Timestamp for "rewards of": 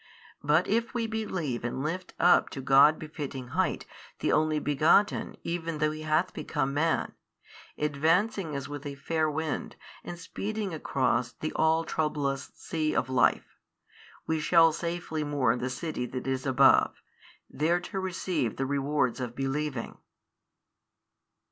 18.65-19.35